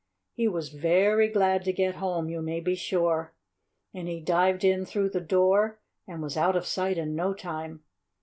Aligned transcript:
He 0.33 0.47
was 0.47 0.69
very 0.69 1.27
glad 1.27 1.63
to 1.65 1.71
get 1.71 1.97
home, 1.97 2.27
you 2.27 2.41
may 2.41 2.59
be 2.59 2.73
sure. 2.73 3.35
And 3.93 4.07
he 4.07 4.19
dived 4.19 4.63
in 4.63 4.83
through 4.83 5.09
the 5.09 5.21
door 5.21 5.79
and 6.07 6.23
was 6.23 6.35
out 6.35 6.55
of 6.55 6.65
sight 6.65 6.97
in 6.97 7.13
no 7.13 7.35
time. 7.35 7.83